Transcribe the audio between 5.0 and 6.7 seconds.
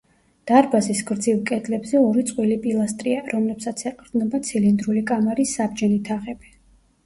კამარის საბჯენი თაღები.